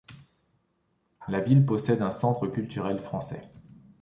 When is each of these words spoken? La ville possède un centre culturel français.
La 1.27 1.41
ville 1.41 1.63
possède 1.63 2.01
un 2.01 2.09
centre 2.09 2.47
culturel 2.47 2.97
français. 2.99 3.51